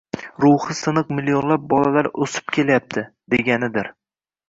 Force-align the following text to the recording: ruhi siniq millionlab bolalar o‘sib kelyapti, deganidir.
ruhi 0.45 0.75
siniq 0.79 1.11
millionlab 1.19 1.69
bolalar 1.75 2.11
o‘sib 2.27 2.57
kelyapti, 2.59 3.07
deganidir. 3.37 3.97